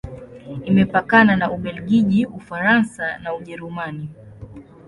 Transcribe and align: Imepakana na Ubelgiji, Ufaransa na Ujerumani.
Imepakana 0.69 1.35
na 1.35 1.51
Ubelgiji, 1.51 2.25
Ufaransa 2.25 3.03
na 3.23 3.33
Ujerumani. 3.35 4.09